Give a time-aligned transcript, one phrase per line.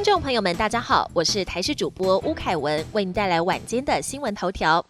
[0.00, 4.86] 听众朋友们，大家好，我是台视主播巫凯文，为您带来晚间的新闻头条。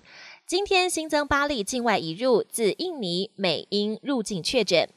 [0.47, 4.89] 今天新增八例境外移入自印尼、美、英入境确诊。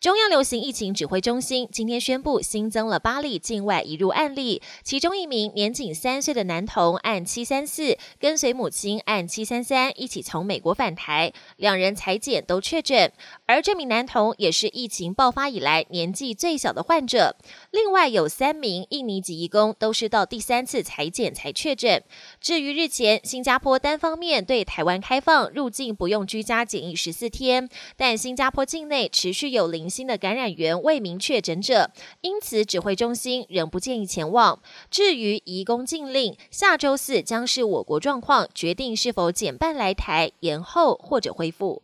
[0.00, 13.12] 中央流行疫情指挥中心今天宣布新增了八例境外移入案例，其中一名年仅三岁的男童按七三四跟随母亲按七三三一起从美国返台，两人裁检都确诊，
[13.44, 17.36] 而这名男童也是疫情爆发以来年纪最小的患者。
[17.70, 22.02] 另外有三名印尼籍移工都是到第三次裁检才确诊。
[22.40, 29.89] 至于日前新加坡单方面对台湾开放入境不用居家检疫十四天，但新加坡境内持续有零。
[29.90, 31.90] 新的感染源未明确诊者，
[32.20, 34.62] 因此指挥中心仍不建议前往。
[34.90, 41.82] 至于移工禁令，下周四将是我国状况决定是否减半来台、延后或者恢复。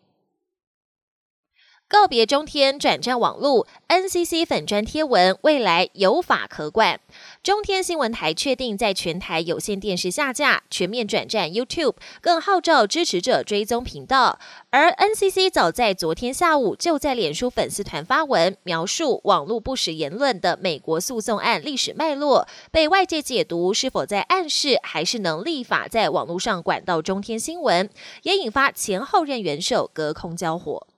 [1.89, 6.99] 告别中天转战网络，NCC 粉砖贴文未来有法可管。
[7.45, 14.41] 中天新闻台确定在全台有线电视下架，全面转战 YouTube，更号召支持者追踪频道。
[14.71, 27.89] 而 NCC 早在昨天下午就在脸书粉丝团发文，描述网络不实言论的美国诉讼案历史脉络，被外界解读是否在暗示还是能立法在网络上管到中天新闻，
[28.25, 30.89] 也引发前后任元首隔空交火。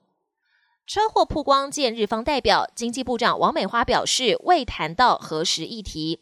[0.89, 6.19] 车祸曝光见日方代表，经济部长王美花表示未谈到核实议题。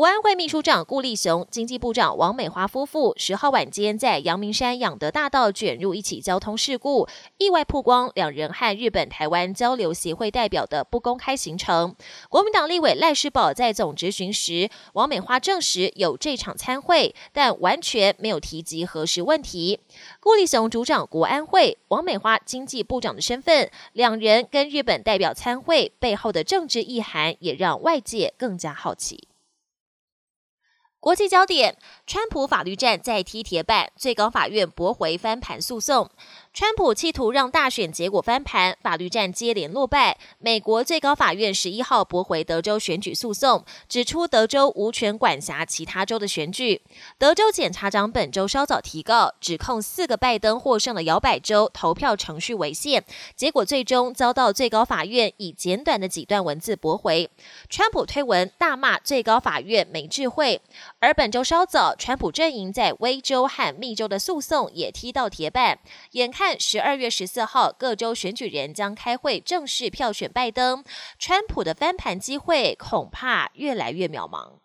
[0.00, 11.94] 国安会秘书长顾立雄、经济部长王美花夫妇十号晚间在阳明山养德大道卷入一起交通事故，意外曝光两人和日本台湾交流协会代表的不公开行程。
[12.30, 19.80] 国民党立委赖世宝在总执询时，王美花证实有这场参会，但完全没有提及核实问题。
[20.18, 29.28] 顾立雄主掌国安会，王美花经济部长的身份，两人跟日本代表参会背后的政治意涵，也让外界更加好奇。
[31.00, 36.10] 国际焦点：川普法律战再踢铁板，最高法院驳回翻盘诉讼。
[36.52, 40.18] 川普企图让大选结果翻盘，法律战接连落败。
[40.40, 46.82] 美国最高法院十一号驳回德州选举诉讼，指出德州无权管辖其他州的选举。
[47.18, 53.04] 德州检察长本周稍早提告，指控四个拜登获胜的摇摆州投票程序违宪，
[53.36, 57.30] 结果最终遭到最高法院以简短的几段文字驳回。
[57.68, 60.60] 川普推文大骂最高法院没智慧，
[60.98, 65.78] 而本周稍早，川普阵营在威州和密州的诉讼也踢到铁板，
[66.10, 66.39] 眼看。
[66.40, 70.82] 看，十二月十四号，各州选举人将开会正式票选拜登，
[71.18, 74.60] 川普的翻盘机会恐怕越来越渺茫。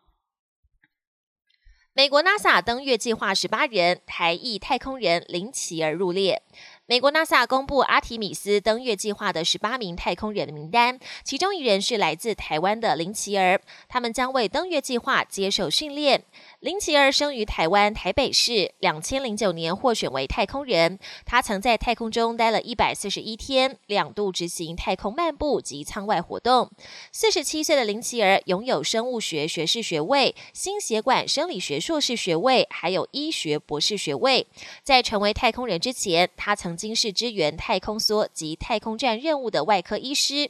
[1.91, 6.43] 美国 NASA 登月计划十八人，台裔太空人林奇儿入列。
[6.87, 13.59] 美国 NASA 公布阿提米斯登月计划的十八名太空人的名单，其中一人是来自台湾的林奇儿，
[13.89, 16.23] 他们将为登月计划接受训练。
[16.59, 20.99] 林奇儿生于台湾台北市，两千零九年获选为太空人。
[21.25, 26.69] 他曾在太空中待了一百四十一天，两度执行太空漫步及舱外活动。
[27.11, 34.45] 四十七岁的林奇儿拥有生物学学士学位、心血管生理学硕士学位，还有医学博士学位。
[34.83, 40.49] 在成为太空人之前，他曾经是支援太空梭及太空站任务的外科医师。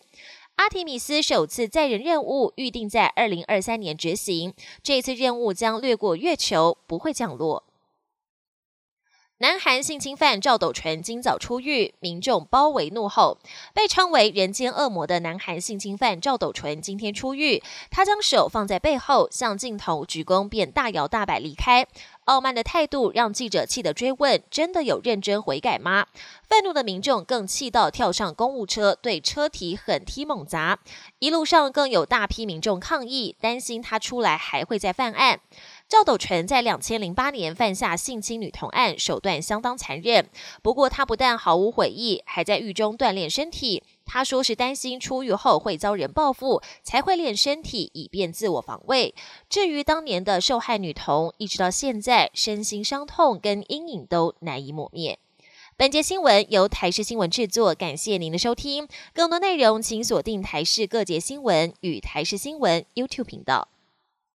[0.56, 7.64] 阿提米斯首次载人任务预定在二零二三年执行，这次任务将掠过月球，不会降落。
[9.40, 13.38] 南韩性侵犯赵斗淳今早出狱，民众包围怒吼。
[13.74, 21.86] 被称为“人间恶魔”的南韩性侵犯赵斗淳今天出狱，他将手放在背后，向镜头鞠躬，便大摇大摆离开。
[22.24, 26.08] 傲慢的态度让记者气得追问：“真的有认真悔改吗？”
[26.48, 30.80] 愤怒的民众更气到跳上公务车，对车体狠踢猛砸。
[31.20, 35.42] 一路上更有大批民众抗议，担心他出来还会再犯案。
[35.88, 40.28] 赵斗淳在两千零八年犯下性侵女童案，手段相当残忍。
[40.64, 43.84] 不过他不但毫无悔意，还在狱中锻炼身体。
[44.04, 49.14] 他说是担心出狱后会遭人报复，才会练身体以便自我防卫。
[49.48, 55.20] 至于当年的受害女童，一直到现在，身心伤痛跟阴影都难以抹灭。
[55.78, 58.88] 本节新闻由台视新闻制作，感谢您的收听。
[59.14, 63.68] 更多内容请锁定台视各节新闻与台视新闻 YouTube 频道。